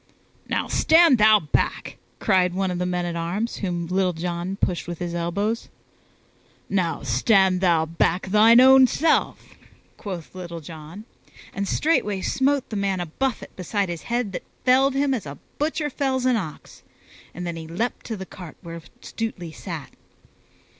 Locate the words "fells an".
15.91-16.35